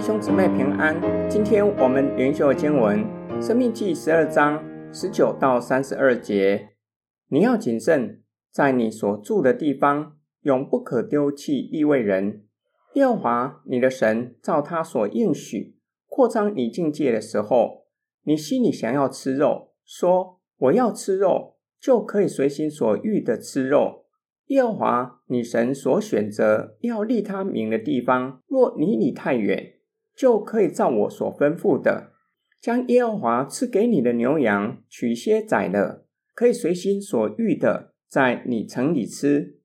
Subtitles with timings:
[0.00, 0.98] 弟兄姊妹平安。
[1.28, 3.04] 今天我们灵修的经文
[3.38, 6.70] 《生命记》十二章十九到三十二节。
[7.28, 12.44] 你要谨慎，在你所住的地方，永不可丢弃利未人。
[12.94, 15.76] 耶和华你的神照他所应许
[16.08, 17.84] 扩张你境界的时候，
[18.22, 24.06] 你心里想要吃肉，说我要吃肉，就可以随心所欲的吃肉。
[24.46, 29.74] 耶和华你神所选择要立他名的地方，若离你太远，
[30.20, 32.12] 就可以照我所吩咐的，
[32.60, 39.56] 将耶和华赐给你的牛羊取些宰了，可以随心所欲的在你城里吃。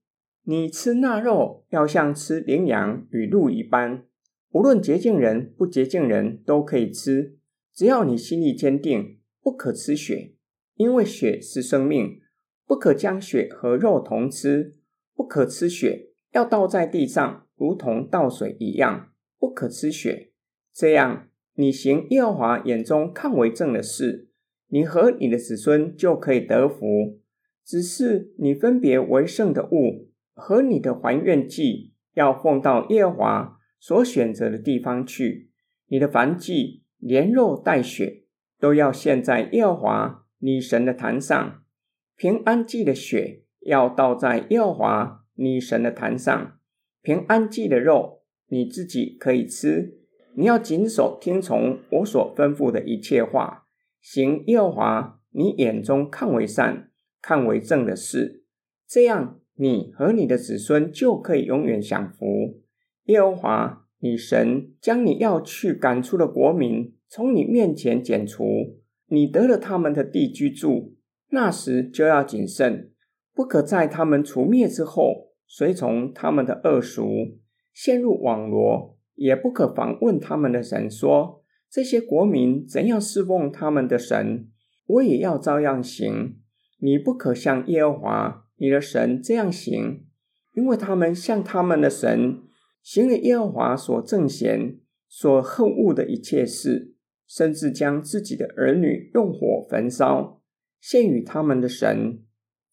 [0.46, 4.06] 你吃那肉，要像吃羚羊与鹿一般，
[4.52, 7.38] 无论洁净人不洁净人都可以吃，
[7.74, 10.36] 只要你心里坚定，不可吃血，
[10.76, 12.22] 因为血是生命。
[12.66, 14.78] 不可将血和肉同吃，
[15.14, 19.10] 不可吃血，要倒在地上，如同倒水一样。
[19.38, 20.32] 不可吃血，
[20.76, 24.28] 这样你行耶和华眼中看为正的事，
[24.68, 27.22] 你和你的子孙就可以得福。
[27.64, 35.50] 只是你分别为圣的物和你的还愿祭，要奉到耶和华所选择的地方去。
[35.88, 38.24] 你的燔祭连肉带血，
[38.60, 41.64] 都要献在耶和华你神的坛上。
[42.18, 46.60] 平安祭的血要倒在耶和华你神的坛上，
[47.02, 50.02] 平安祭的肉你自己可以吃。
[50.38, 53.66] 你要谨守听从我所吩咐的一切话，
[54.02, 56.92] 行耶和华你眼中看为善、
[57.22, 58.44] 看为正的事，
[58.88, 62.62] 这样你和你的子孙就可以永远享福。
[63.06, 68.78] 耶和华你神将你要去赶出的国民从你面前剪除，
[69.08, 70.96] 你得了他们的地居住。
[71.30, 72.92] 那时就要谨慎，
[73.34, 77.38] 不可在他们除灭之后，随从他们的恶俗，
[77.74, 84.48] 陷入网罗；也不可访问他们的神，说这些国民怎样侍奉他们的神，
[84.86, 86.38] 我也要照样行。
[86.80, 90.06] 你不可像耶和华你的神这样行，
[90.54, 92.40] 因为他们向他们的神
[92.84, 94.78] 行了耶和华所憎嫌、
[95.08, 96.96] 所恨恶的一切事，
[97.28, 100.42] 甚至将自己的儿女用火焚烧。
[100.80, 102.20] 献与他们的神，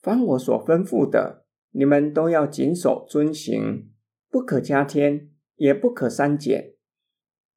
[0.03, 3.89] 凡我所吩咐的，你们都要谨守遵行，
[4.31, 5.31] 不可加添，
[5.63, 6.73] 也不可删减。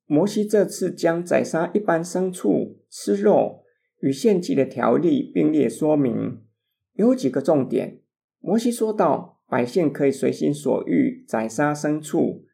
[0.06, 3.64] 摩西这次将宰杀一般牲畜、吃肉
[4.00, 6.44] 与献祭的条例并列说明，
[6.94, 8.02] 有几个重点。
[8.40, 12.46] 摩西说道：百姓可以随心所欲宰杀牲畜，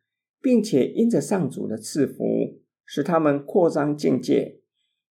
[0.42, 4.62] 并且因着上主的赐福，使他们扩张境界。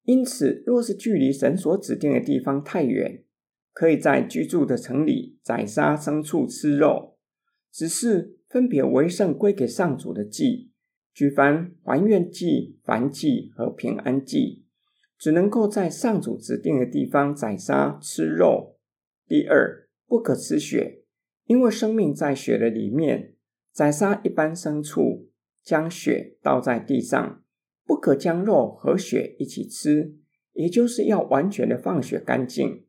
[0.04, 3.22] 因此，若是距离神所指定的地方太远，
[3.74, 7.18] 可以在居住的城里宰杀牲畜吃肉，
[7.70, 10.72] 只是分别为圣归给上主的祭，
[11.14, 14.66] 举凡还愿祭、凡祭和平安祭，
[15.16, 18.76] 只能够在上主指定的地方宰杀吃肉。
[19.28, 21.04] 第二，不可吃血，
[21.44, 23.36] 因为生命在血的里面。
[23.72, 25.30] 宰杀一般牲畜，
[25.62, 27.44] 将血倒在地上。
[27.86, 30.16] 不可将肉和血一起吃，
[30.54, 32.84] 也就是要完全的放血干净。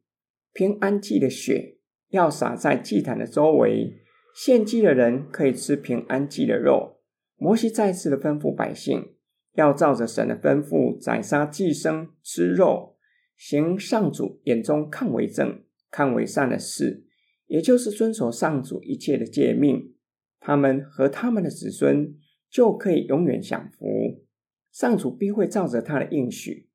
[0.54, 1.78] 平安祭的血
[2.10, 4.02] 要洒在祭坛的周围，
[4.34, 6.98] 献祭的人可以吃平安祭的肉。
[7.38, 9.16] 摩西再次的吩咐百姓，
[9.54, 12.96] 要照着神的吩咐宰杀祭牲，吃肉，
[13.36, 17.06] 行上主眼中看为正、看为善的事，
[17.48, 19.96] 也就是遵守上主一切的诫命。
[20.40, 22.16] 他们和他们的子孙
[22.50, 24.24] 就可以永远享福。
[24.72, 26.70] 上主必会照着他的应许，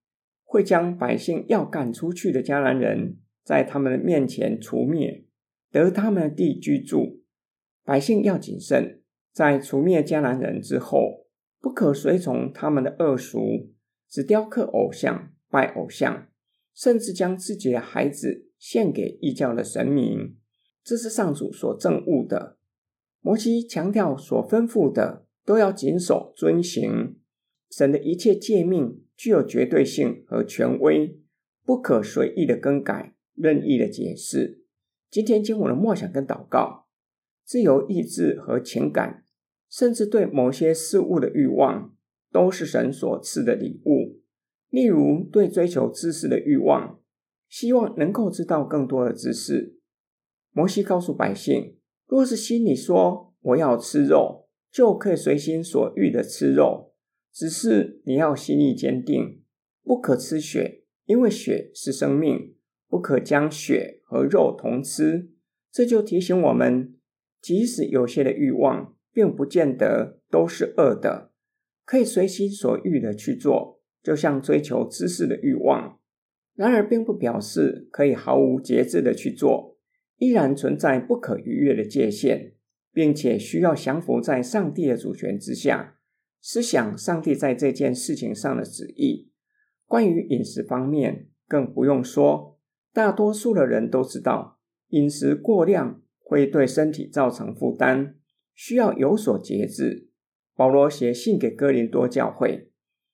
[0.45, 5.25] 会将百姓要赶出去的迦南人，在他们的面前除灭，
[5.71, 7.23] 得他们的地居住。
[7.87, 9.01] 百姓要谨慎，
[9.33, 11.29] 在除灭迦南人之后，
[11.61, 13.71] 不可随从他们的恶俗，
[14.09, 16.27] 只雕刻偶像、拜偶像，
[16.75, 20.37] 甚至将自己的孩子献给异教的神明。
[20.83, 22.59] 这是上主所憎恶的。
[23.21, 27.17] 摩西强调，所吩咐的都要谨守遵行。
[27.71, 31.21] 神的一切诫命具有绝对性和权威，
[31.65, 34.65] 不可随意的更改、任意的解释。
[35.09, 36.86] 今天经文的默想跟祷告，
[37.47, 39.25] 自由意志和情感，
[39.71, 41.95] 甚至对某些事物的欲望，
[42.33, 44.21] 都是神所赐的礼物。
[44.69, 47.01] 例如，对追求知识的欲望，
[47.49, 49.79] 希望能够知道更多的知识。
[50.51, 51.77] 摩西告诉百姓，
[52.09, 56.95] 若是心里说我要吃肉，就可以随心所欲的吃肉。
[57.33, 59.43] 只是你要心里坚定，
[59.85, 62.57] 不可吃血，因为血是生命，
[62.89, 65.31] 不可将血和肉同吃。
[65.71, 66.95] 这就提醒我们，
[67.47, 71.31] 即使有些的欲望，并不见得都是恶的。
[71.85, 76.01] 可以随心所欲的去做，就像追求知识的欲望。
[76.57, 79.79] 然而，并不表示可以毫无节制的去做，
[80.17, 82.55] 依然存在不可逾越的界限，
[82.93, 85.99] 并且需要降服在上帝的主权之下，
[86.41, 89.31] 思想上帝在这件事情上的旨意。
[89.87, 92.59] 关于饮食方面，更不用说，
[92.93, 94.59] 大多数的人都知道，
[94.89, 98.17] 饮食过量会对身体造成负担，
[98.53, 100.09] 需要有所节制。
[100.57, 102.73] 保罗写信给哥林多教会，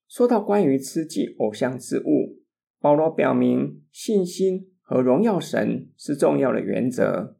[0.09, 2.41] 说到关于吃祭偶像之物，
[2.81, 7.37] 保罗表明信心和荣耀神是重要的原则。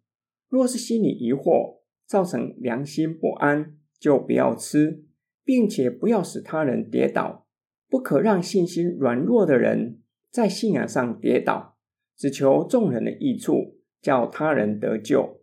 [0.51, 5.05] 若是心里疑惑，造成良心不安，就不要吃，
[5.43, 7.47] 并且不要使他人跌倒。
[7.89, 11.79] 不可让信心软弱的人在信仰上跌倒，
[12.17, 15.42] 只求众人的益处，叫他人得救。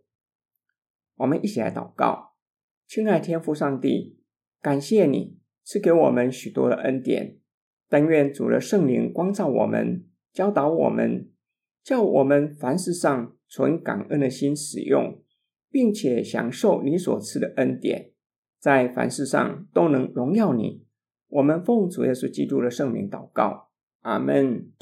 [1.20, 2.32] 我们一起来祷告，
[2.86, 4.18] 亲爱天父上帝。
[4.62, 7.36] 感谢你赐给我们许多的恩典，
[7.90, 11.30] 但愿主的圣灵光照我们，教导我们，
[11.82, 15.22] 叫我们凡事上存感恩的心使用，
[15.70, 18.12] 并且享受你所赐的恩典，
[18.58, 20.86] 在凡事上都能荣耀你。
[21.28, 23.68] 我们奉主耶稣基督的圣名祷告，
[24.00, 24.72] 阿门。